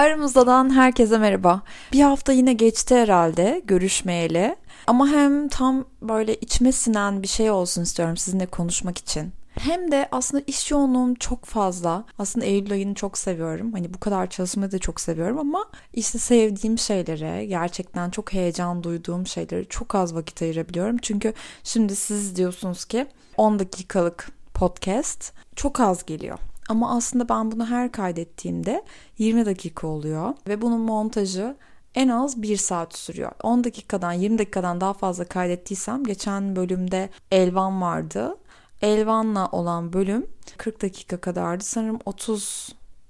Aramızdan 0.00 0.74
herkese 0.74 1.18
merhaba. 1.18 1.62
Bir 1.92 2.00
hafta 2.00 2.32
yine 2.32 2.52
geçti 2.52 2.94
herhalde 2.94 3.62
görüşmeyeli. 3.64 4.56
Ama 4.86 5.08
hem 5.08 5.48
tam 5.48 5.84
böyle 6.02 6.34
içime 6.34 6.72
sinen 6.72 7.22
bir 7.22 7.28
şey 7.28 7.50
olsun 7.50 7.82
istiyorum 7.82 8.16
sizinle 8.16 8.46
konuşmak 8.46 8.98
için. 8.98 9.32
Hem 9.58 9.92
de 9.92 10.08
aslında 10.12 10.44
iş 10.46 10.70
yoğunluğum 10.70 11.14
çok 11.14 11.44
fazla. 11.44 12.04
Aslında 12.18 12.46
Eylül 12.46 12.72
ayını 12.72 12.94
çok 12.94 13.18
seviyorum. 13.18 13.72
Hani 13.72 13.94
bu 13.94 14.00
kadar 14.00 14.30
çalışmayı 14.30 14.72
da 14.72 14.78
çok 14.78 15.00
seviyorum 15.00 15.38
ama 15.38 15.64
işte 15.94 16.18
sevdiğim 16.18 16.78
şeylere, 16.78 17.46
gerçekten 17.46 18.10
çok 18.10 18.32
heyecan 18.32 18.82
duyduğum 18.82 19.26
şeylere 19.26 19.64
çok 19.64 19.94
az 19.94 20.14
vakit 20.14 20.42
ayırabiliyorum. 20.42 20.98
Çünkü 20.98 21.32
şimdi 21.64 21.96
siz 21.96 22.36
diyorsunuz 22.36 22.84
ki 22.84 23.06
10 23.36 23.58
dakikalık 23.58 24.28
podcast 24.54 25.32
çok 25.56 25.80
az 25.80 26.06
geliyor. 26.06 26.38
Ama 26.70 26.96
aslında 26.96 27.28
ben 27.28 27.50
bunu 27.50 27.66
her 27.66 27.92
kaydettiğimde 27.92 28.84
20 29.18 29.46
dakika 29.46 29.86
oluyor 29.86 30.34
ve 30.48 30.62
bunun 30.62 30.80
montajı 30.80 31.56
en 31.94 32.08
az 32.08 32.42
1 32.42 32.56
saat 32.56 32.96
sürüyor. 32.96 33.32
10 33.42 33.64
dakikadan 33.64 34.12
20 34.12 34.38
dakikadan 34.38 34.80
daha 34.80 34.92
fazla 34.92 35.24
kaydettiysem 35.24 36.04
geçen 36.04 36.56
bölümde 36.56 37.10
Elvan 37.30 37.82
vardı. 37.82 38.36
Elvan'la 38.82 39.48
olan 39.48 39.92
bölüm 39.92 40.26
40 40.56 40.82
dakika 40.82 41.20
kadardı. 41.20 41.64
Sanırım 41.64 41.98
30 42.06 42.68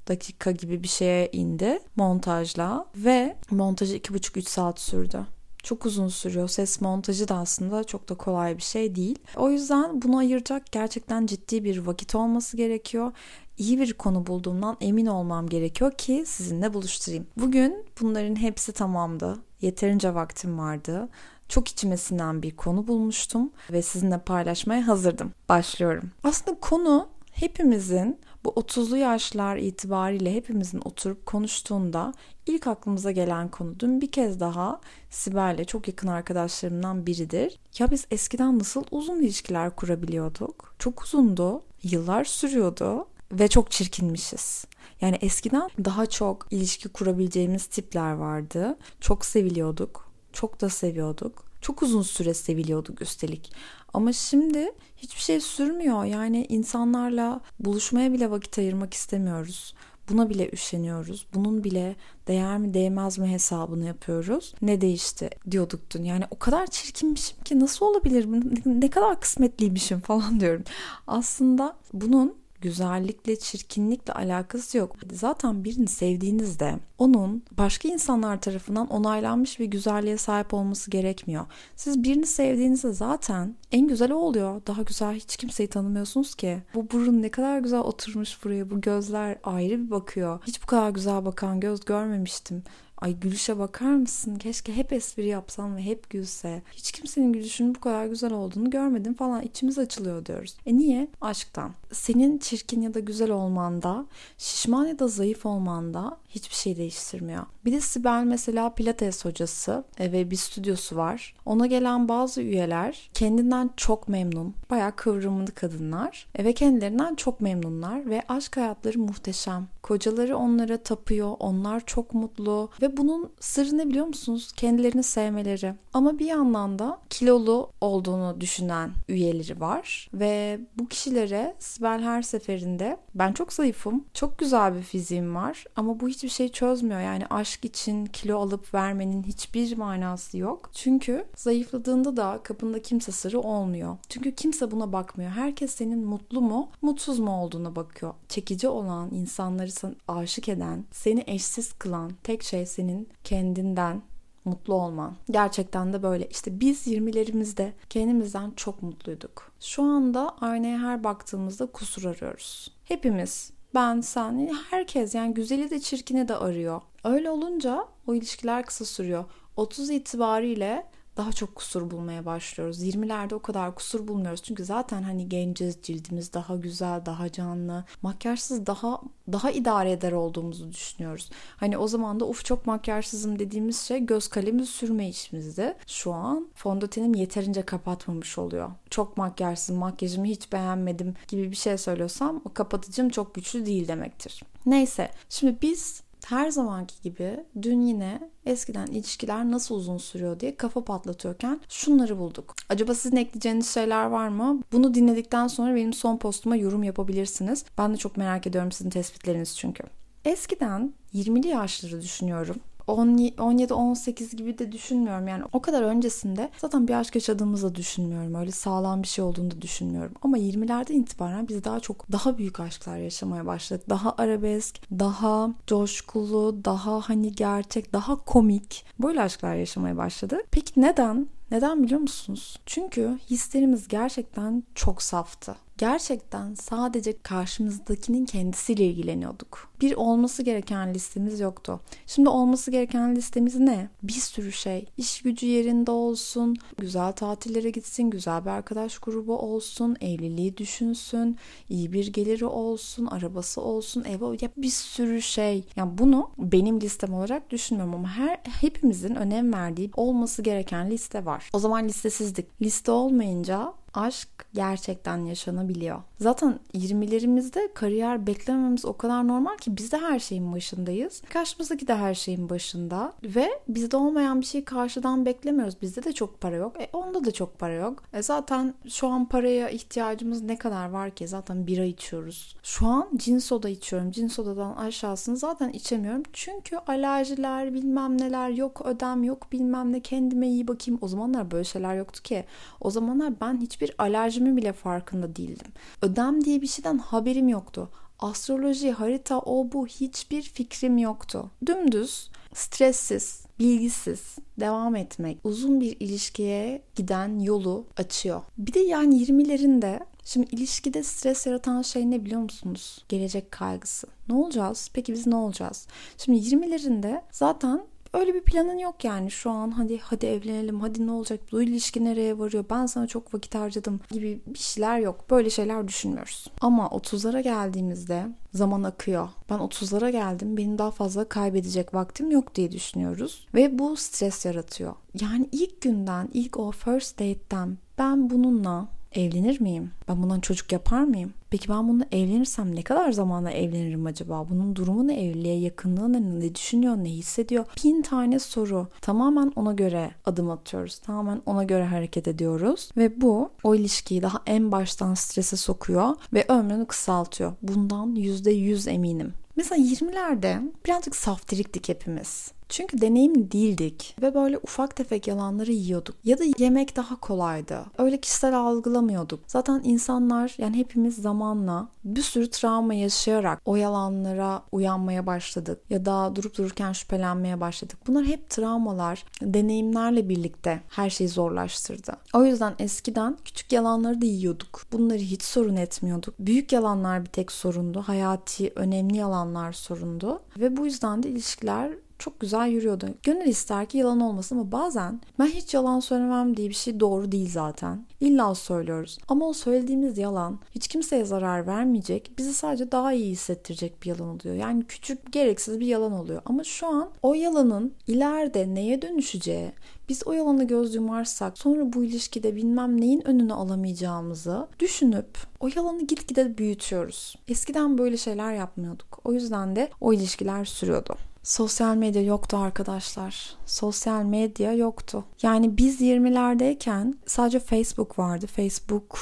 dakika 0.09 0.51
gibi 0.51 0.83
bir 0.83 0.89
şeye 0.89 1.29
indi 1.33 1.79
montajla 1.97 2.87
ve 2.97 3.37
montajı 3.51 3.97
2,5-3 3.97 4.42
saat 4.42 4.81
sürdü. 4.81 5.27
Çok 5.62 5.87
uzun 5.87 6.09
sürüyor. 6.09 6.48
Ses 6.48 6.81
montajı 6.81 7.29
da 7.29 7.37
aslında 7.37 7.84
çok 7.84 8.09
da 8.09 8.15
kolay 8.15 8.56
bir 8.56 8.62
şey 8.62 8.95
değil. 8.95 9.19
O 9.37 9.51
yüzden 9.51 10.03
bunu 10.03 10.19
ayıracak 10.19 10.73
gerçekten 10.73 11.27
ciddi 11.27 11.65
bir 11.65 11.79
vakit 11.79 12.15
olması 12.15 12.56
gerekiyor. 12.56 13.12
İyi 13.60 13.80
bir 13.80 13.92
konu 13.92 14.27
bulduğumdan 14.27 14.77
emin 14.80 15.06
olmam 15.06 15.48
gerekiyor 15.48 15.92
ki 15.92 16.24
sizinle 16.27 16.74
buluşturayım. 16.74 17.27
Bugün 17.37 17.86
bunların 18.00 18.36
hepsi 18.36 18.73
tamamdı. 18.73 19.38
Yeterince 19.60 20.14
vaktim 20.14 20.59
vardı. 20.59 21.08
Çok 21.48 21.69
içime 21.69 21.97
sinen 21.97 22.42
bir 22.42 22.56
konu 22.56 22.89
bulmuştum 22.89 23.50
ve 23.72 23.83
sizinle 23.83 24.19
paylaşmaya 24.19 24.86
hazırdım. 24.86 25.33
Başlıyorum. 25.48 26.11
Aslında 26.25 26.61
konu 26.61 27.08
hepimizin 27.33 28.19
bu 28.44 28.48
30'lu 28.48 28.97
yaşlar 28.97 29.56
itibariyle 29.56 30.34
hepimizin 30.34 30.80
oturup 30.84 31.27
konuştuğunda 31.27 32.12
ilk 32.47 32.67
aklımıza 32.67 33.11
gelen 33.11 33.48
konu. 33.48 33.80
Dün 33.80 34.00
bir 34.00 34.12
kez 34.12 34.41
daha 34.41 34.80
Sibel'le 35.11 35.64
çok 35.64 35.89
yakın 35.89 36.08
arkadaşlarımdan 36.08 37.06
biridir. 37.06 37.58
Ya 37.78 37.91
biz 37.91 38.06
eskiden 38.11 38.58
nasıl 38.58 38.84
uzun 38.91 39.22
ilişkiler 39.22 39.77
kurabiliyorduk? 39.77 40.74
Çok 40.78 41.02
uzundu, 41.02 41.62
yıllar 41.83 42.24
sürüyordu 42.24 43.06
ve 43.33 43.48
çok 43.48 43.70
çirkinmişiz. 43.70 44.64
Yani 45.00 45.19
eskiden 45.20 45.70
daha 45.84 46.06
çok 46.06 46.47
ilişki 46.50 46.89
kurabileceğimiz 46.89 47.67
tipler 47.67 48.12
vardı. 48.12 48.78
Çok 49.00 49.25
seviliyorduk. 49.25 50.11
Çok 50.33 50.61
da 50.61 50.69
seviyorduk. 50.69 51.45
Çok 51.61 51.83
uzun 51.83 52.03
süre 52.03 52.34
seviliyorduk 52.34 53.03
üstelik. 53.03 53.53
Ama 53.95 54.12
şimdi 54.12 54.73
hiçbir 54.97 55.20
şey 55.20 55.41
sürmüyor. 55.41 56.05
Yani 56.05 56.47
insanlarla 56.48 57.41
buluşmaya 57.61 58.12
bile 58.12 58.31
vakit 58.31 58.58
ayırmak 58.58 58.95
istemiyoruz. 58.95 59.75
Buna 60.11 60.31
bile 60.31 60.51
üşeniyoruz. 60.51 61.27
Bunun 61.34 61.64
bile 61.64 61.97
değer 62.28 62.58
mi 62.58 62.75
değmez 62.75 63.19
mi 63.19 63.28
hesabını 63.28 63.84
yapıyoruz. 63.84 64.55
Ne 64.62 64.81
değişti 64.81 65.31
diyorduk 65.51 65.81
dün. 65.95 66.05
Yani 66.05 66.25
o 66.31 66.39
kadar 66.39 66.67
çirkinmişim 66.67 67.42
ki 67.45 67.61
nasıl 67.61 67.86
olabilir? 67.86 68.27
Ne 68.67 68.91
kadar 68.91 69.20
kısmetliymişim 69.20 70.01
falan 70.01 70.41
diyorum. 70.41 70.64
Aslında 71.06 71.77
bunun 71.92 72.39
güzellikle, 72.61 73.39
çirkinlikle 73.39 74.12
alakası 74.12 74.78
yok. 74.78 74.97
Zaten 75.12 75.64
birini 75.64 75.89
sevdiğinizde 75.89 76.78
onun 76.98 77.42
başka 77.58 77.89
insanlar 77.89 78.41
tarafından 78.41 78.86
onaylanmış 78.86 79.61
bir 79.61 79.64
güzelliğe 79.64 80.17
sahip 80.17 80.55
olması 80.55 80.91
gerekmiyor. 80.91 81.47
Siz 81.77 82.02
birini 82.02 82.27
sevdiğinizde 82.27 82.92
zaten 82.92 83.55
en 83.72 83.89
güzel 83.89 84.12
o 84.12 84.17
oluyor. 84.17 84.62
Daha 84.67 84.83
güzel 84.83 85.14
hiç 85.14 85.36
kimseyi 85.36 85.68
tanımıyorsunuz 85.68 86.35
ki. 86.35 86.62
Bu 86.74 86.90
burun 86.90 87.23
ne 87.23 87.30
kadar 87.30 87.58
güzel 87.58 87.80
oturmuş 87.80 88.45
buraya. 88.45 88.70
Bu 88.70 88.80
gözler 88.80 89.39
ayrı 89.45 89.85
bir 89.85 89.90
bakıyor. 89.90 90.40
Hiç 90.46 90.62
bu 90.62 90.67
kadar 90.67 90.90
güzel 90.90 91.24
bakan 91.24 91.61
göz 91.61 91.85
görmemiştim. 91.85 92.62
Ay 93.00 93.20
gülüşe 93.20 93.58
bakar 93.58 93.94
mısın? 93.94 94.36
Keşke 94.36 94.77
hep 94.77 94.92
espri 94.92 95.27
yapsam 95.27 95.77
ve 95.77 95.83
hep 95.83 96.11
gülse. 96.11 96.62
Hiç 96.72 96.92
kimsenin 96.92 97.33
gülüşünün 97.33 97.74
bu 97.74 97.80
kadar 97.80 98.06
güzel 98.06 98.33
olduğunu 98.33 98.70
görmedim 98.70 99.14
falan. 99.14 99.42
İçimiz 99.42 99.78
açılıyor 99.78 100.27
diyoruz. 100.27 100.56
E 100.66 100.78
niye? 100.78 101.08
Aşktan. 101.20 101.74
Senin 101.92 102.38
çirkin 102.38 102.80
ya 102.80 102.94
da 102.94 103.00
güzel 103.00 103.30
olmanda, 103.30 104.06
şişman 104.38 104.86
ya 104.86 104.98
da 104.98 105.08
zayıf 105.08 105.46
olmanda 105.46 106.18
hiçbir 106.28 106.55
şey 106.55 106.77
değiştirmiyor. 106.77 107.46
Bir 107.64 107.72
de 107.72 107.80
Sibel 107.80 108.24
mesela 108.27 108.74
pilates 108.74 109.24
hocası 109.24 109.84
e, 109.98 110.12
ve 110.12 110.30
bir 110.30 110.36
stüdyosu 110.36 110.96
var. 110.96 111.34
Ona 111.46 111.67
gelen 111.67 112.08
bazı 112.08 112.42
üyeler 112.42 113.11
kendinden 113.14 113.70
çok 113.77 114.08
memnun. 114.08 114.55
Bayağı 114.70 114.96
kıvrımlı 114.96 115.55
kadınlar 115.55 116.27
e, 116.34 116.44
ve 116.44 116.52
kendilerinden 116.52 117.14
çok 117.14 117.40
memnunlar 117.40 118.11
ve 118.11 118.22
aşk 118.28 118.56
hayatları 118.56 118.98
muhteşem. 118.98 119.68
Kocaları 119.83 120.36
onlara 120.36 120.77
tapıyor, 120.77 121.36
onlar 121.39 121.86
çok 121.86 122.14
mutlu 122.14 122.70
ve 122.83 122.96
bunun 122.96 123.33
sırrı 123.41 123.79
ne 123.79 123.89
biliyor 123.89 124.07
musunuz? 124.07 124.52
Kendilerini 124.57 125.02
sevmeleri. 125.02 125.74
Ama 125.92 126.18
bir 126.18 126.27
yandan 126.27 126.79
da 126.79 126.98
kilolu 127.11 127.70
olduğunu 127.80 128.41
düşünen 128.41 128.91
üyeleri 129.08 129.61
var 129.61 130.11
ve 130.14 130.61
bu 130.79 130.88
kişilere 130.88 131.55
Sibel 131.58 132.02
her 132.02 132.23
seferinde 132.23 132.96
ben 133.14 133.32
çok 133.32 133.52
zayıfım, 133.52 134.05
çok 134.14 134.38
güzel 134.38 134.75
bir 134.75 134.82
fiziğim 134.82 135.35
var 135.35 135.64
ama 135.76 136.00
bu 136.00 136.08
hiçbir 136.08 136.29
şey 136.29 136.49
çözmüyor. 136.49 137.00
Yani 137.00 137.26
aşk 137.31 137.64
için 137.64 138.06
kilo 138.06 138.38
alıp 138.38 138.75
vermenin 138.75 139.23
hiçbir 139.23 139.76
manası 139.76 140.38
yok. 140.38 140.70
Çünkü 140.75 141.25
zayıfladığında 141.37 142.17
da 142.17 142.41
kapında 142.43 142.82
kimse 142.82 143.12
sırrı 143.12 143.41
olmuyor. 143.41 143.97
Çünkü 144.08 144.35
kimse 144.35 144.70
buna 144.70 144.93
bakmıyor. 144.93 145.31
Herkes 145.31 145.70
senin 145.70 146.05
mutlu 146.05 146.41
mu, 146.41 146.70
mutsuz 146.82 147.19
mu 147.19 147.43
olduğuna 147.43 147.76
bakıyor. 147.76 148.14
Çekici 148.29 148.69
olan, 148.69 149.11
insanları 149.14 149.69
sana 149.70 149.94
aşık 150.08 150.49
eden, 150.49 150.85
seni 150.93 151.25
eşsiz 151.26 151.73
kılan 151.73 152.12
tek 152.23 152.43
şey 152.43 152.67
senin 152.67 153.08
kendinden 153.25 154.03
mutlu 154.44 154.75
olman. 154.75 155.17
Gerçekten 155.31 155.93
de 155.93 156.03
böyle. 156.03 156.29
İşte 156.29 156.61
biz 156.61 156.87
20'lerimizde 156.87 157.73
kendimizden 157.91 158.50
çok 158.56 158.82
mutluyduk. 158.82 159.53
Şu 159.61 159.82
anda 159.82 160.37
aynaya 160.41 160.79
her 160.79 161.05
baktığımızda 161.05 161.67
kusur 161.67 162.05
arıyoruz. 162.05 162.73
Hepimiz 162.85 163.53
ben, 163.75 164.00
sen, 164.00 164.50
herkes 164.70 165.14
yani 165.14 165.35
güzeli 165.35 165.70
de 165.70 165.81
çirkini 165.81 166.29
de 166.29 166.37
arıyor. 166.37 166.82
Öyle 167.05 167.31
olunca 167.31 167.87
o 168.06 168.14
ilişkiler 168.14 168.67
kısa 168.67 168.85
sürüyor. 168.85 169.25
30 169.56 169.91
itibariyle 169.91 170.87
daha 171.17 171.32
çok 171.32 171.55
kusur 171.55 171.91
bulmaya 171.91 172.26
başlıyoruz. 172.26 172.82
20'lerde 172.82 173.35
o 173.35 173.43
kadar 173.43 173.75
kusur 173.75 174.09
bulmuyoruz. 174.09 174.43
Çünkü 174.43 174.65
zaten 174.65 175.03
hani 175.03 175.29
genciz, 175.29 175.79
cildimiz 175.82 176.32
daha 176.32 176.56
güzel, 176.56 177.06
daha 177.06 177.32
canlı. 177.32 177.85
Makyajsız 178.03 178.67
daha 178.67 179.00
daha 179.32 179.50
idare 179.50 179.93
eder 179.93 180.12
olduğumuzu 180.12 180.73
düşünüyoruz. 180.73 181.31
Hani 181.56 181.79
o 181.79 181.88
zaman 181.88 182.21
da 182.21 182.29
uf 182.29 182.44
çok 182.44 182.67
makyajsızım 182.67 183.38
dediğimiz 183.38 183.81
şey 183.81 184.06
göz 184.06 184.29
kalemi 184.29 184.67
sürme 184.67 185.09
işimizdi. 185.09 185.76
Şu 185.87 186.12
an 186.12 186.49
fondötenim 186.55 187.15
yeterince 187.15 187.62
kapatmamış 187.62 188.38
oluyor. 188.38 188.71
Çok 188.91 189.17
makyajsız, 189.17 189.77
makyajımı 189.77 190.27
hiç 190.27 190.53
beğenmedim 190.53 191.15
gibi 191.29 191.50
bir 191.50 191.56
şey 191.56 191.79
söylüyorsam 191.79 192.43
o 192.44 192.53
kapatıcım 192.55 193.09
çok 193.09 193.35
güçlü 193.35 193.67
değil 193.67 193.88
demektir. 193.88 194.43
Neyse 194.67 195.11
şimdi 195.29 195.56
biz 195.62 196.03
her 196.26 196.50
zamanki 196.50 197.03
gibi 197.03 197.44
dün 197.62 197.81
yine 197.81 198.31
eskiden 198.47 198.87
ilişkiler 198.87 199.50
nasıl 199.50 199.75
uzun 199.75 199.99
sürüyor 199.99 200.41
diye 200.41 200.56
kafa 200.56 200.85
patlatıyorken 200.85 201.61
şunları 201.69 202.19
bulduk. 202.19 202.55
Acaba 202.69 202.94
sizin 202.94 203.17
ekleyeceğiniz 203.17 203.75
şeyler 203.75 204.05
var 204.05 204.29
mı? 204.29 204.62
Bunu 204.73 204.94
dinledikten 204.94 205.47
sonra 205.47 205.75
benim 205.75 205.93
son 205.93 206.17
postuma 206.17 206.56
yorum 206.56 206.82
yapabilirsiniz. 206.82 207.64
Ben 207.79 207.93
de 207.93 207.97
çok 207.97 208.17
merak 208.17 208.47
ediyorum 208.47 208.73
sizin 208.73 208.91
tespitleriniz 208.91 209.59
çünkü. 209.59 209.85
Eskiden 210.25 210.93
20'li 211.14 211.49
yaşları 211.49 212.03
düşünüyorum. 212.03 212.56
17-18 212.91 214.37
gibi 214.37 214.59
de 214.59 214.73
düşünmüyorum. 214.73 215.29
Yani 215.29 215.45
o 215.53 215.63
kadar 215.63 215.83
öncesinde 215.83 216.51
zaten 216.59 216.89
bir 216.89 216.95
aşk 216.95 217.15
yaşadığımızı 217.15 217.71
da 217.71 217.75
düşünmüyorum. 217.75 218.35
Öyle 218.35 218.51
sağlam 218.51 219.03
bir 219.03 219.09
şey 219.09 219.25
olduğunu 219.25 219.51
da 219.51 219.63
düşünmüyorum. 219.63 220.13
Ama 220.23 220.39
20'lerden 220.39 220.95
itibaren 220.95 221.49
biz 221.49 221.65
daha 221.65 221.81
çok 221.81 222.13
daha 222.13 222.39
büyük 222.39 222.61
aşklar 222.61 222.97
yaşamaya 222.97 223.47
başladık. 223.47 223.89
Daha 223.89 224.15
arabesk, 224.19 224.81
daha 224.99 225.51
coşkulu, 225.67 226.65
daha 226.65 227.01
hani 227.01 227.33
gerçek, 227.33 227.93
daha 227.93 228.17
komik 228.17 228.85
böyle 228.99 229.21
aşklar 229.23 229.55
yaşamaya 229.55 229.97
başladık. 229.97 230.41
Peki 230.51 230.81
neden? 230.81 231.27
Neden 231.51 231.83
biliyor 231.83 232.01
musunuz? 232.01 232.59
Çünkü 232.67 233.19
hislerimiz 233.31 233.89
gerçekten 233.89 234.63
çok 234.75 235.03
saftı. 235.03 235.57
Gerçekten 235.81 236.55
sadece 236.55 237.23
karşımızdakinin 237.23 238.27
kendisiyle 238.27 238.87
ilgileniyorduk. 238.87 239.71
Bir 239.81 239.94
olması 239.94 240.43
gereken 240.43 240.94
listemiz 240.94 241.41
yoktu. 241.41 241.81
Şimdi 242.06 242.29
olması 242.29 242.71
gereken 242.71 243.17
listemiz 243.17 243.56
ne? 243.56 243.88
Bir 244.03 244.12
sürü 244.12 244.53
şey. 244.53 244.87
İş 244.97 245.23
gücü 245.23 245.47
yerinde 245.47 245.91
olsun, 245.91 246.56
güzel 246.79 247.12
tatillere 247.12 247.71
gitsin, 247.71 248.11
güzel 248.11 248.44
bir 248.44 248.50
arkadaş 248.50 248.99
grubu 248.99 249.38
olsun, 249.38 249.97
evliliği 250.00 250.56
düşünsün, 250.56 251.37
iyi 251.69 251.93
bir 251.93 252.12
geliri 252.12 252.47
olsun, 252.47 253.06
arabası 253.06 253.61
olsun, 253.61 254.05
ev 254.05 254.21
ya 254.41 254.50
bir 254.56 254.71
sürü 254.71 255.23
şey. 255.23 255.65
Yani 255.77 255.99
bunu 255.99 256.31
benim 256.38 256.81
listem 256.81 257.15
olarak 257.15 257.50
düşünmüyorum 257.50 257.94
ama 257.94 258.09
her 258.09 258.41
hepimizin 258.61 259.15
önem 259.15 259.53
verdiği 259.53 259.91
olması 259.97 260.43
gereken 260.43 260.91
liste 260.91 261.25
var. 261.25 261.50
O 261.53 261.59
zaman 261.59 261.88
listesizlik. 261.88 262.62
Liste 262.62 262.91
olmayınca 262.91 263.73
aşk 263.95 264.29
gerçekten 264.55 265.19
yaşanabiliyor. 265.19 266.03
Zaten 266.21 266.61
20'lerimizde 266.75 267.75
kariyer 267.75 268.27
beklememiz 268.27 268.85
o 268.85 268.97
kadar 268.97 269.29
normal 269.29 269.57
ki 269.57 269.77
biz 269.77 269.93
de 269.93 269.99
her 269.99 270.19
şeyin 270.19 270.53
başındayız. 270.53 271.23
Karşımızdaki 271.29 271.89
de 271.89 271.95
her 271.95 272.15
şeyin 272.15 272.49
başında 272.49 273.13
ve 273.25 273.49
bizde 273.69 273.97
olmayan 273.97 274.41
bir 274.41 274.47
şey 274.47 274.65
karşıdan 274.65 275.27
beklemiyoruz. 275.27 275.83
Bizde 275.83 276.05
de 276.05 276.13
çok 276.13 276.41
para 276.41 276.57
yok. 276.57 276.81
E 276.81 276.89
onda 276.93 277.25
da 277.25 277.31
çok 277.31 277.59
para 277.59 277.73
yok. 277.73 278.03
E 278.13 278.23
zaten 278.23 278.75
şu 278.89 279.09
an 279.09 279.29
paraya 279.29 279.69
ihtiyacımız 279.71 280.43
ne 280.43 280.59
kadar 280.59 280.91
var 280.91 281.11
ki? 281.11 281.29
Zaten 281.29 281.67
bira 281.67 281.85
içiyoruz. 281.85 282.57
Şu 282.63 282.87
an 282.87 283.09
cin 283.17 283.39
soda 283.39 283.69
içiyorum. 283.69 284.11
Cin 284.11 284.29
sodadan 284.29 284.77
aşağısını 284.77 285.37
zaten 285.37 285.69
içemiyorum. 285.69 286.23
Çünkü 286.33 286.77
alerjiler 286.77 287.75
bilmem 287.75 288.21
neler 288.21 288.49
yok 288.49 288.83
ödem 288.85 289.25
yok 289.25 289.53
bilmem 289.53 289.93
ne 289.93 290.01
kendime 290.01 290.49
iyi 290.49 290.69
bakayım. 290.69 290.99
O 291.03 291.09
zamanlar 291.09 291.51
böyle 291.51 291.65
şeyler 291.65 291.95
yoktu 291.95 292.23
ki. 292.23 292.45
O 292.81 292.91
zamanlar 292.91 293.41
ben 293.41 293.61
hiç 293.61 293.80
hiçbir 293.81 293.94
alerjimi 293.99 294.56
bile 294.56 294.73
farkında 294.73 295.37
değildim. 295.37 295.73
Ödem 296.03 296.44
diye 296.44 296.62
bir 296.62 296.67
şeyden 296.67 296.99
haberim 296.99 297.49
yoktu. 297.49 297.91
Astroloji, 298.19 298.93
harita, 298.93 299.38
o 299.38 299.73
bu 299.73 299.87
hiçbir 299.87 300.43
fikrim 300.43 300.99
yoktu. 300.99 301.50
Dümdüz, 301.67 302.31
stressiz, 302.55 303.44
bilgisiz 303.59 304.37
devam 304.61 304.97
etmek 304.97 305.38
uzun 305.44 305.81
bir 305.81 305.97
ilişkiye 306.00 306.82
giden 306.97 307.38
yolu 307.38 307.87
açıyor. 307.97 308.43
Bir 308.59 308.75
de 308.75 308.81
yani 308.81 309.23
20'lerinde 309.23 310.00
Şimdi 310.25 310.55
ilişkide 310.55 311.03
stres 311.03 311.47
yaratan 311.47 311.82
şey 311.82 312.11
ne 312.11 312.25
biliyor 312.25 312.41
musunuz? 312.41 313.05
Gelecek 313.09 313.50
kaygısı. 313.50 314.06
Ne 314.29 314.35
olacağız? 314.35 314.91
Peki 314.93 315.12
biz 315.12 315.27
ne 315.27 315.37
olacağız? 315.37 315.87
Şimdi 316.19 316.38
20'lerinde 316.38 317.23
zaten 317.32 317.82
Öyle 318.15 318.35
bir 318.35 318.43
planın 318.43 318.79
yok 318.79 319.05
yani 319.05 319.31
şu 319.31 319.51
an 319.51 319.71
hadi 319.71 319.99
hadi 319.99 320.27
evlenelim 320.27 320.81
hadi 320.81 321.07
ne 321.07 321.11
olacak 321.11 321.41
bu 321.53 321.62
ilişki 321.62 322.05
nereye 322.05 322.39
varıyor 322.39 322.65
ben 322.71 322.87
sana 322.87 323.07
çok 323.07 323.35
vakit 323.35 323.55
harcadım 323.55 324.01
gibi 324.11 324.41
bir 324.47 324.59
şeyler 324.59 324.99
yok. 324.99 325.31
Böyle 325.31 325.51
şeyler 325.51 325.89
düşünmüyoruz. 325.89 326.47
Ama 326.61 326.87
30'lara 326.87 327.41
geldiğimizde 327.41 328.27
zaman 328.53 328.83
akıyor. 328.83 329.29
Ben 329.51 329.59
30'lara 329.59 330.11
geldim 330.11 330.57
benim 330.57 330.79
daha 330.79 330.91
fazla 330.91 331.29
kaybedecek 331.29 331.95
vaktim 331.95 332.31
yok 332.31 332.55
diye 332.55 332.73
düşünüyoruz. 332.73 333.47
Ve 333.55 333.79
bu 333.79 333.97
stres 333.97 334.45
yaratıyor. 334.45 334.95
Yani 335.21 335.49
ilk 335.53 335.81
günden 335.81 336.29
ilk 336.33 336.59
o 336.59 336.71
first 336.71 337.19
date'ten 337.19 337.79
ben 337.99 338.31
bununla 338.31 338.89
Evlenir 339.15 339.61
miyim? 339.61 339.91
Ben 340.09 340.23
bundan 340.23 340.41
çocuk 340.41 340.73
yapar 340.73 341.05
mıyım? 341.05 341.33
Peki 341.51 341.69
ben 341.69 341.89
bununla 341.89 342.05
evlenirsem 342.12 342.77
ne 342.77 342.83
kadar 342.83 343.12
zamanla 343.12 343.51
evlenirim 343.51 344.07
acaba? 344.07 344.47
Bunun 344.51 344.77
durumu 344.77 345.09
ne? 345.09 345.21
Evliliğe 345.25 345.61
yakınlığı 345.61 346.12
ne? 346.12 346.41
Ne 346.41 346.55
düşünüyor? 346.55 346.97
Ne 346.97 347.09
hissediyor? 347.09 347.65
Bin 347.85 348.03
tane 348.03 348.39
soru. 348.39 348.89
Tamamen 349.01 349.53
ona 349.57 349.73
göre 349.73 350.11
adım 350.27 350.51
atıyoruz. 350.51 350.99
Tamamen 350.99 351.43
ona 351.47 351.65
göre 351.65 351.85
hareket 351.85 352.29
ediyoruz. 352.29 352.91
Ve 352.97 353.21
bu 353.21 353.51
o 353.62 353.75
ilişkiyi 353.75 354.23
daha 354.23 354.43
en 354.47 354.73
baştan 354.73 355.15
strese 355.15 355.56
sokuyor 355.56 356.15
ve 356.33 356.45
ömrünü 356.49 356.87
kısaltıyor. 356.87 357.53
Bundan 357.63 358.17
%100 358.17 358.91
eminim. 358.91 359.33
Mesela 359.56 359.83
20'lerde 359.83 360.73
birazcık 360.87 361.17
saftiriktik 361.17 361.89
hepimiz. 361.89 362.53
Çünkü 362.70 363.00
deneyim 363.00 363.50
değildik 363.50 364.17
ve 364.22 364.34
böyle 364.34 364.58
ufak 364.58 364.96
tefek 364.96 365.28
yalanları 365.28 365.72
yiyorduk. 365.72 366.14
Ya 366.25 366.38
da 366.38 366.44
yemek 366.58 366.96
daha 366.96 367.20
kolaydı. 367.20 367.81
Öyle 367.99 368.20
kişisel 368.20 368.58
algılamıyorduk. 368.58 369.40
Zaten 369.46 369.81
insanlar 369.84 370.55
yani 370.58 370.76
hepimiz 370.76 371.17
zamanla 371.17 371.88
bir 372.05 372.22
sürü 372.22 372.50
travma 372.50 372.94
yaşayarak 372.94 373.62
o 373.64 373.76
yalanlara 373.76 374.62
uyanmaya 374.72 375.26
başladık. 375.26 375.81
Ya 375.90 376.05
da 376.05 376.37
durup 376.37 376.58
dururken 376.58 376.93
şüphelenmeye 376.93 377.61
başladık. 377.61 377.99
Bunlar 378.06 378.25
hep 378.25 378.50
travmalar, 378.50 379.25
deneyimlerle 379.43 380.28
birlikte 380.28 380.82
her 380.88 381.11
şeyi 381.11 381.28
zorlaştırdı. 381.28 382.17
O 382.34 382.44
yüzden 382.44 382.75
eskiden 382.78 383.37
küçük 383.44 383.72
yalanları 383.72 384.20
da 384.20 384.26
yiyorduk. 384.26 384.82
Bunları 384.93 385.19
hiç 385.19 385.43
sorun 385.43 385.76
etmiyorduk. 385.76 386.34
Büyük 386.38 386.72
yalanlar 386.72 387.25
bir 387.25 387.31
tek 387.31 387.52
sorundu. 387.52 388.02
Hayati, 388.06 388.72
önemli 388.76 389.17
yalanlar 389.17 389.72
sorundu. 389.72 390.40
Ve 390.58 390.76
bu 390.76 390.87
yüzden 390.87 391.22
de 391.22 391.28
ilişkiler 391.28 391.90
çok 392.20 392.40
güzel 392.40 392.69
yürüyordu. 392.69 393.06
Gönül 393.22 393.46
ister 393.46 393.87
ki 393.87 393.99
yalan 393.99 394.20
olmasın 394.20 394.58
ama 394.58 394.72
bazen 394.72 395.20
ben 395.38 395.46
hiç 395.46 395.75
yalan 395.75 396.00
söylemem 396.00 396.56
diye 396.56 396.69
bir 396.69 396.75
şey 396.75 397.00
doğru 397.00 397.32
değil 397.32 397.50
zaten. 397.50 398.06
İlla 398.20 398.55
söylüyoruz. 398.55 399.19
Ama 399.28 399.49
o 399.49 399.52
söylediğimiz 399.52 400.19
yalan 400.19 400.58
hiç 400.75 400.88
kimseye 400.88 401.25
zarar 401.25 401.67
vermeyecek, 401.67 402.32
bizi 402.38 402.55
sadece 402.55 402.93
daha 402.93 403.12
iyi 403.12 403.31
hissettirecek 403.31 404.02
bir 404.02 404.08
yalan 404.08 404.28
oluyor. 404.28 404.55
Yani 404.55 404.84
küçük, 404.87 405.32
gereksiz 405.32 405.81
bir 405.81 405.87
yalan 405.87 406.12
oluyor. 406.12 406.43
Ama 406.46 406.64
şu 406.64 406.87
an 406.87 407.11
o 407.22 407.34
yalanın 407.34 407.94
ileride 408.06 408.75
neye 408.75 409.02
dönüşeceği, 409.02 409.72
biz 410.08 410.26
o 410.26 410.32
yalana 410.32 410.62
göz 410.62 410.94
yumarsak 410.94 411.58
sonra 411.58 411.93
bu 411.93 412.05
ilişkide 412.05 412.56
bilmem 412.56 413.00
neyin 413.00 413.28
önünü 413.28 413.52
alamayacağımızı 413.52 414.69
düşünüp 414.78 415.38
o 415.61 415.69
yalanı 415.76 416.06
gitgide 416.06 416.58
büyütüyoruz. 416.58 417.37
Eskiden 417.49 417.99
böyle 417.99 418.17
şeyler 418.17 418.55
yapmıyorduk. 418.55 419.20
O 419.25 419.32
yüzden 419.32 419.76
de 419.76 419.90
o 420.00 420.12
ilişkiler 420.12 420.64
sürüyordu. 420.64 421.17
Sosyal 421.43 421.97
medya 421.97 422.23
yoktu 422.23 422.57
arkadaşlar. 422.57 423.55
Sosyal 423.67 424.23
medya 424.23 424.73
yoktu. 424.73 425.25
Yani 425.43 425.77
biz 425.79 426.01
20'lerdeyken 426.01 427.15
sadece 427.27 427.61
Facebook 427.61 428.19
vardı. 428.19 428.47
Facebook 428.47 429.19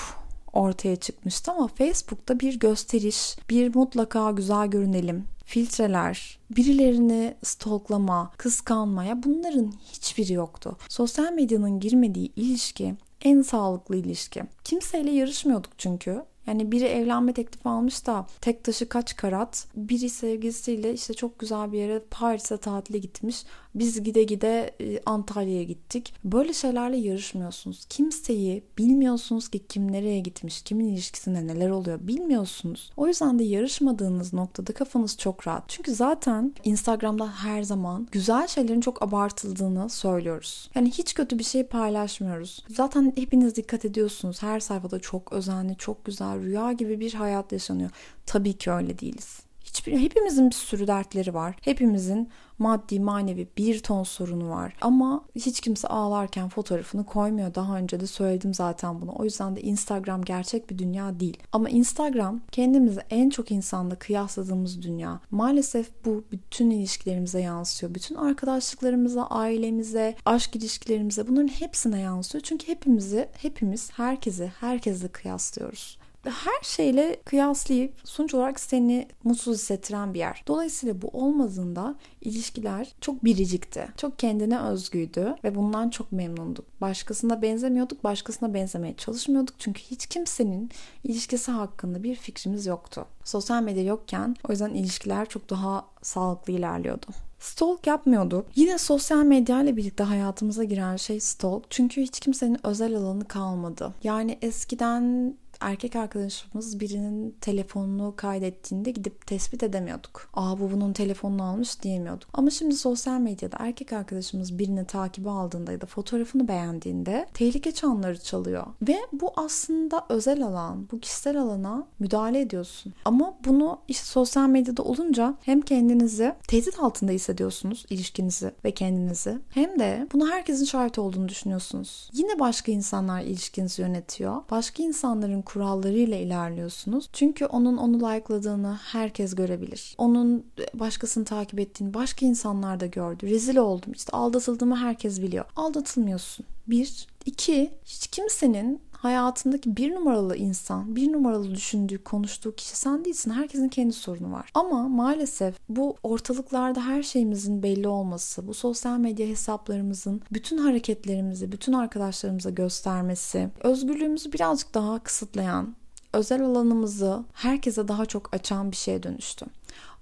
ortaya 0.52 0.96
çıkmıştı 0.96 1.52
ama 1.52 1.68
Facebook'ta 1.68 2.40
bir 2.40 2.58
gösteriş, 2.58 3.36
bir 3.50 3.74
mutlaka 3.74 4.30
güzel 4.30 4.66
görünelim, 4.66 5.24
filtreler, 5.44 6.38
birilerini 6.50 7.34
stalklama, 7.42 8.32
kıskanmaya 8.36 9.22
bunların 9.22 9.72
hiçbiri 9.92 10.32
yoktu. 10.32 10.76
Sosyal 10.88 11.32
medyanın 11.32 11.80
girmediği 11.80 12.32
ilişki 12.36 12.94
en 13.22 13.42
sağlıklı 13.42 13.96
ilişki. 13.96 14.42
Kimseyle 14.64 15.10
yarışmıyorduk 15.10 15.72
çünkü. 15.78 16.22
Yani 16.48 16.72
biri 16.72 16.84
evlenme 16.84 17.32
teklifi 17.32 17.68
almış 17.68 18.06
da 18.06 18.26
tek 18.40 18.64
taşı 18.64 18.88
kaç 18.88 19.16
karat. 19.16 19.66
Biri 19.76 20.08
sevgilisiyle 20.08 20.92
işte 20.92 21.14
çok 21.14 21.38
güzel 21.38 21.72
bir 21.72 21.78
yere 21.78 22.02
Paris'e 22.10 22.56
tatile 22.56 22.98
gitmiş. 22.98 23.44
Biz 23.78 24.02
gide 24.02 24.22
gide 24.22 24.74
e, 24.80 25.00
Antalya'ya 25.06 25.62
gittik. 25.62 26.14
Böyle 26.24 26.52
şeylerle 26.52 26.96
yarışmıyorsunuz. 26.96 27.84
Kimseyi 27.84 28.64
bilmiyorsunuz 28.78 29.48
ki 29.48 29.66
kim 29.68 29.92
nereye 29.92 30.20
gitmiş, 30.20 30.62
kimin 30.62 30.88
ilişkisinde 30.88 31.46
neler 31.46 31.70
oluyor 31.70 31.98
bilmiyorsunuz. 32.02 32.90
O 32.96 33.06
yüzden 33.06 33.38
de 33.38 33.44
yarışmadığınız 33.44 34.32
noktada 34.32 34.72
kafanız 34.72 35.18
çok 35.18 35.46
rahat. 35.46 35.68
Çünkü 35.68 35.94
zaten 35.94 36.54
Instagram'da 36.64 37.32
her 37.32 37.62
zaman 37.62 38.08
güzel 38.12 38.46
şeylerin 38.46 38.80
çok 38.80 39.02
abartıldığını 39.02 39.88
söylüyoruz. 39.88 40.70
Yani 40.74 40.90
hiç 40.90 41.14
kötü 41.14 41.38
bir 41.38 41.44
şey 41.44 41.62
paylaşmıyoruz. 41.64 42.64
Zaten 42.68 43.12
hepiniz 43.16 43.56
dikkat 43.56 43.84
ediyorsunuz. 43.84 44.42
Her 44.42 44.60
sayfada 44.60 45.00
çok 45.00 45.32
özenli, 45.32 45.76
çok 45.76 46.04
güzel, 46.04 46.42
rüya 46.42 46.72
gibi 46.72 47.00
bir 47.00 47.14
hayat 47.14 47.52
yaşanıyor. 47.52 47.90
Tabii 48.26 48.52
ki 48.52 48.70
öyle 48.70 48.98
değiliz. 48.98 49.47
Hiçbir, 49.68 50.00
hepimizin 50.00 50.50
bir 50.50 50.54
sürü 50.54 50.86
dertleri 50.86 51.34
var. 51.34 51.56
Hepimizin 51.60 52.28
maddi 52.58 53.00
manevi 53.00 53.48
bir 53.58 53.82
ton 53.82 54.02
sorunu 54.02 54.50
var. 54.50 54.76
Ama 54.80 55.24
hiç 55.34 55.60
kimse 55.60 55.88
ağlarken 55.88 56.48
fotoğrafını 56.48 57.06
koymuyor. 57.06 57.54
Daha 57.54 57.76
önce 57.76 58.00
de 58.00 58.06
söyledim 58.06 58.54
zaten 58.54 59.02
bunu. 59.02 59.12
O 59.18 59.24
yüzden 59.24 59.56
de 59.56 59.62
Instagram 59.62 60.24
gerçek 60.24 60.70
bir 60.70 60.78
dünya 60.78 61.20
değil. 61.20 61.38
Ama 61.52 61.68
Instagram 61.68 62.40
kendimizi 62.52 63.00
en 63.10 63.30
çok 63.30 63.50
insanla 63.50 63.94
kıyasladığımız 63.94 64.82
dünya. 64.82 65.20
Maalesef 65.30 66.04
bu 66.04 66.24
bütün 66.32 66.70
ilişkilerimize 66.70 67.40
yansıyor. 67.40 67.94
Bütün 67.94 68.14
arkadaşlıklarımıza, 68.14 69.26
ailemize, 69.26 70.16
aşk 70.24 70.56
ilişkilerimize 70.56 71.28
bunların 71.28 71.48
hepsine 71.48 72.00
yansıyor. 72.00 72.42
Çünkü 72.44 72.68
hepimizi, 72.68 73.28
hepimiz 73.42 73.90
herkesi, 73.92 74.52
herkesle 74.60 75.08
kıyaslıyoruz 75.08 75.97
her 76.24 76.62
şeyle 76.62 77.20
kıyaslayıp 77.24 77.94
sonuç 78.04 78.34
olarak 78.34 78.60
seni 78.60 79.08
mutsuz 79.24 79.58
hissettiren 79.58 80.14
bir 80.14 80.18
yer. 80.18 80.44
Dolayısıyla 80.46 81.02
bu 81.02 81.08
olmadığında 81.08 81.94
ilişkiler 82.20 82.94
çok 83.00 83.24
biricikti. 83.24 83.88
Çok 83.96 84.18
kendine 84.18 84.60
özgüydü 84.60 85.34
ve 85.44 85.54
bundan 85.54 85.90
çok 85.90 86.12
memnunduk. 86.12 86.64
Başkasına 86.80 87.42
benzemiyorduk, 87.42 88.04
başkasına 88.04 88.54
benzemeye 88.54 88.96
çalışmıyorduk. 88.96 89.54
Çünkü 89.58 89.82
hiç 89.82 90.06
kimsenin 90.06 90.70
ilişkisi 91.04 91.50
hakkında 91.50 92.02
bir 92.02 92.16
fikrimiz 92.16 92.66
yoktu. 92.66 93.06
Sosyal 93.24 93.62
medya 93.62 93.82
yokken 93.82 94.36
o 94.48 94.52
yüzden 94.52 94.74
ilişkiler 94.74 95.28
çok 95.28 95.50
daha 95.50 95.86
sağlıklı 96.02 96.52
ilerliyordu. 96.52 97.06
Stalk 97.38 97.86
yapmıyorduk. 97.86 98.46
Yine 98.56 98.78
sosyal 98.78 99.22
medya 99.22 99.62
ile 99.62 99.76
birlikte 99.76 100.04
hayatımıza 100.04 100.64
giren 100.64 100.96
şey 100.96 101.20
stalk. 101.20 101.70
Çünkü 101.70 102.02
hiç 102.02 102.20
kimsenin 102.20 102.66
özel 102.66 102.96
alanı 102.96 103.24
kalmadı. 103.24 103.94
Yani 104.02 104.38
eskiden 104.42 105.34
erkek 105.60 105.96
arkadaşımız 105.96 106.80
birinin 106.80 107.36
telefonunu 107.40 108.14
kaydettiğinde 108.16 108.90
gidip 108.90 109.26
tespit 109.26 109.62
edemiyorduk. 109.62 110.30
Aa 110.34 110.60
bu 110.60 110.70
bunun 110.72 110.92
telefonunu 110.92 111.42
almış 111.42 111.82
diyemiyorduk. 111.82 112.28
Ama 112.32 112.50
şimdi 112.50 112.74
sosyal 112.76 113.20
medyada 113.20 113.56
erkek 113.60 113.92
arkadaşımız 113.92 114.58
birini 114.58 114.86
takibi 114.86 115.30
aldığında 115.30 115.72
ya 115.72 115.80
da 115.80 115.86
fotoğrafını 115.86 116.48
beğendiğinde 116.48 117.26
tehlike 117.34 117.72
çanları 117.72 118.20
çalıyor. 118.20 118.66
Ve 118.88 118.96
bu 119.12 119.32
aslında 119.36 120.06
özel 120.08 120.42
alan, 120.42 120.88
bu 120.92 121.00
kişisel 121.00 121.40
alana 121.40 121.86
müdahale 121.98 122.40
ediyorsun. 122.40 122.94
Ama 123.04 123.38
bunu 123.44 123.78
işte 123.88 124.04
sosyal 124.04 124.48
medyada 124.48 124.82
olunca 124.82 125.34
hem 125.42 125.60
kendinizi 125.60 126.34
tehdit 126.48 126.78
altında 126.78 127.12
hissediyorsunuz 127.12 127.86
ilişkinizi 127.90 128.52
ve 128.64 128.70
kendinizi 128.70 129.38
hem 129.50 129.78
de 129.78 130.06
bunu 130.12 130.30
herkesin 130.30 130.64
şahit 130.64 130.98
olduğunu 130.98 131.28
düşünüyorsunuz. 131.28 132.10
Yine 132.12 132.38
başka 132.38 132.72
insanlar 132.72 133.22
ilişkinizi 133.22 133.82
yönetiyor. 133.82 134.36
Başka 134.50 134.82
insanların 134.82 135.42
kurallarıyla 135.48 136.16
ilerliyorsunuz. 136.16 137.08
Çünkü 137.12 137.46
onun 137.46 137.76
onu 137.76 137.96
like'ladığını 137.98 138.78
herkes 138.82 139.34
görebilir. 139.34 139.94
Onun 139.98 140.46
başkasını 140.74 141.24
takip 141.24 141.60
ettiğini 141.60 141.94
başka 141.94 142.26
insanlar 142.26 142.80
da 142.80 142.86
gördü. 142.86 143.26
Rezil 143.30 143.56
oldum. 143.56 143.92
İşte 143.92 144.12
aldatıldığımı 144.12 144.76
herkes 144.76 145.22
biliyor. 145.22 145.44
Aldatılmıyorsun. 145.56 146.46
Bir. 146.66 147.06
iki 147.26 147.70
Hiç 147.84 148.06
kimsenin 148.06 148.80
hayatındaki 148.98 149.76
bir 149.76 149.94
numaralı 149.94 150.36
insan, 150.36 150.96
bir 150.96 151.12
numaralı 151.12 151.54
düşündüğü, 151.54 152.04
konuştuğu 152.04 152.54
kişi 152.54 152.76
sen 152.76 153.04
değilsin. 153.04 153.30
Herkesin 153.30 153.68
kendi 153.68 153.92
sorunu 153.92 154.32
var. 154.32 154.50
Ama 154.54 154.88
maalesef 154.88 155.54
bu 155.68 155.96
ortalıklarda 156.02 156.86
her 156.86 157.02
şeyimizin 157.02 157.62
belli 157.62 157.88
olması, 157.88 158.48
bu 158.48 158.54
sosyal 158.54 158.98
medya 158.98 159.26
hesaplarımızın 159.26 160.22
bütün 160.32 160.58
hareketlerimizi, 160.58 161.52
bütün 161.52 161.72
arkadaşlarımıza 161.72 162.50
göstermesi, 162.50 163.48
özgürlüğümüzü 163.62 164.32
birazcık 164.32 164.74
daha 164.74 164.98
kısıtlayan, 164.98 165.76
özel 166.12 166.42
alanımızı 166.42 167.24
herkese 167.32 167.88
daha 167.88 168.06
çok 168.06 168.34
açan 168.34 168.70
bir 168.70 168.76
şeye 168.76 169.02
dönüştü. 169.02 169.46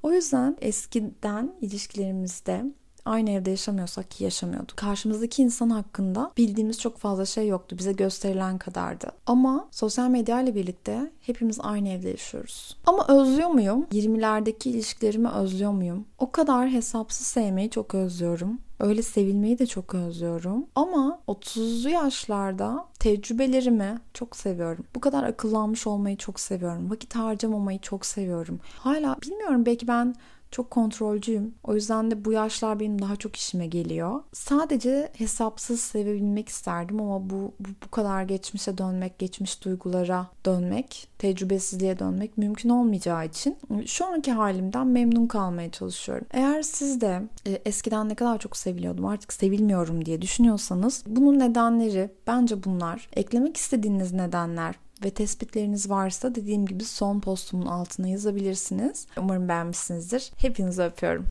O 0.02 0.12
yüzden 0.12 0.56
eskiden 0.60 1.52
ilişkilerimizde 1.60 2.64
aynı 3.06 3.30
evde 3.30 3.50
yaşamıyorsak 3.50 4.10
ki 4.10 4.24
yaşamıyorduk. 4.24 4.76
Karşımızdaki 4.76 5.42
insan 5.42 5.70
hakkında 5.70 6.32
bildiğimiz 6.36 6.80
çok 6.80 6.98
fazla 6.98 7.26
şey 7.26 7.48
yoktu. 7.48 7.78
Bize 7.78 7.92
gösterilen 7.92 8.58
kadardı. 8.58 9.06
Ama 9.26 9.68
sosyal 9.70 10.08
medya 10.08 10.40
ile 10.40 10.54
birlikte 10.54 11.10
hepimiz 11.20 11.58
aynı 11.62 11.88
evde 11.88 12.08
yaşıyoruz. 12.08 12.76
Ama 12.86 13.06
özlüyor 13.08 13.48
muyum? 13.48 13.86
20'lerdeki 13.92 14.70
ilişkilerimi 14.70 15.28
özlüyor 15.28 15.72
muyum? 15.72 16.04
O 16.18 16.30
kadar 16.30 16.68
hesapsız 16.68 17.26
sevmeyi 17.26 17.70
çok 17.70 17.94
özlüyorum. 17.94 18.58
Öyle 18.80 19.02
sevilmeyi 19.02 19.58
de 19.58 19.66
çok 19.66 19.94
özlüyorum. 19.94 20.66
Ama 20.74 21.18
30'lu 21.28 21.88
yaşlarda 21.88 22.86
tecrübelerimi 22.98 23.98
çok 24.14 24.36
seviyorum. 24.36 24.84
Bu 24.94 25.00
kadar 25.00 25.24
akıllanmış 25.24 25.86
olmayı 25.86 26.16
çok 26.16 26.40
seviyorum. 26.40 26.90
Vakit 26.90 27.16
harcamamayı 27.16 27.78
çok 27.78 28.06
seviyorum. 28.06 28.60
Hala 28.78 29.16
bilmiyorum 29.22 29.66
belki 29.66 29.88
ben 29.88 30.14
çok 30.50 30.70
kontrolcüyüm. 30.70 31.54
O 31.64 31.74
yüzden 31.74 32.10
de 32.10 32.24
bu 32.24 32.32
yaşlar 32.32 32.80
benim 32.80 33.02
daha 33.02 33.16
çok 33.16 33.36
işime 33.36 33.66
geliyor. 33.66 34.20
Sadece 34.32 35.12
hesapsız 35.16 35.80
sevebilmek 35.80 36.48
isterdim 36.48 37.00
ama 37.00 37.30
bu, 37.30 37.52
bu, 37.60 37.68
bu 37.84 37.90
kadar 37.90 38.22
geçmişe 38.22 38.78
dönmek, 38.78 39.18
geçmiş 39.18 39.64
duygulara 39.64 40.26
dönmek, 40.46 41.08
tecrübesizliğe 41.18 41.98
dönmek 41.98 42.38
mümkün 42.38 42.68
olmayacağı 42.68 43.26
için 43.26 43.56
şu 43.86 44.06
anki 44.06 44.32
halimden 44.32 44.86
memnun 44.86 45.26
kalmaya 45.26 45.70
çalışıyorum. 45.70 46.26
Eğer 46.30 46.62
siz 46.62 47.00
de 47.00 47.22
e, 47.46 47.50
eskiden 47.52 48.08
ne 48.08 48.14
kadar 48.14 48.38
çok 48.38 48.56
seviliyordum 48.56 49.06
artık 49.06 49.32
sevilmiyorum 49.32 50.04
diye 50.04 50.22
düşünüyorsanız 50.22 51.04
bunun 51.06 51.38
nedenleri 51.38 52.10
bence 52.26 52.64
bunlar. 52.64 53.08
Eklemek 53.12 53.56
istediğiniz 53.56 54.12
nedenler 54.12 54.74
ve 55.04 55.10
tespitleriniz 55.10 55.90
varsa 55.90 56.34
dediğim 56.34 56.66
gibi 56.66 56.84
son 56.84 57.20
postumun 57.20 57.66
altına 57.66 58.08
yazabilirsiniz. 58.08 59.06
Umarım 59.18 59.48
beğenmişsinizdir. 59.48 60.32
Hepinizi 60.36 60.82
öpüyorum. 60.82 61.24